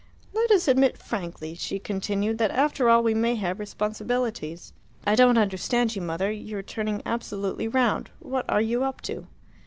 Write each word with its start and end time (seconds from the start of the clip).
"Let 0.33 0.49
us 0.49 0.67
admit 0.67 0.97
frankly," 0.97 1.53
she 1.53 1.77
continued, 1.77 2.39
"that 2.39 2.49
after 2.49 2.89
all 2.89 3.03
we 3.03 3.13
may 3.13 3.35
have 3.35 3.59
responsibilities." 3.59 4.73
"I 5.05 5.13
don't 5.13 5.37
understand 5.37 5.95
you, 5.95 6.01
Mother. 6.01 6.31
You 6.31 6.57
are 6.57 6.63
turning 6.63 7.03
absolutely 7.05 7.67
round. 7.67 8.09
What 8.17 8.49
are 8.49 8.61
you 8.61 8.83
up 8.83 9.01
to?" 9.01 9.27